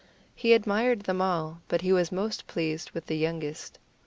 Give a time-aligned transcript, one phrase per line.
[0.33, 3.77] He admired them all, but he was most pleased with the youngest.